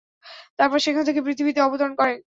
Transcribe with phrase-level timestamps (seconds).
[0.59, 2.17] তারপর সেখান থেকে পৃথিবীতে অবতরণ করেন।